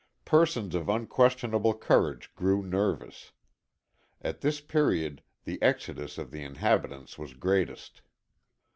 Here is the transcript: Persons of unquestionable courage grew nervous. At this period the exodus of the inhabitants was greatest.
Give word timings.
Persons 0.25 0.73
of 0.73 0.89
unquestionable 0.89 1.75
courage 1.75 2.33
grew 2.33 2.63
nervous. 2.63 3.33
At 4.19 4.41
this 4.41 4.59
period 4.59 5.21
the 5.43 5.61
exodus 5.61 6.17
of 6.17 6.31
the 6.31 6.41
inhabitants 6.41 7.19
was 7.19 7.35
greatest. 7.35 8.01